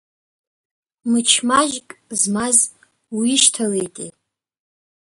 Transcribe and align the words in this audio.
Мыч 1.11 1.29
маҷк 1.47 1.87
змаз 2.19 2.57
уишьҭалеитеи. 3.15 4.11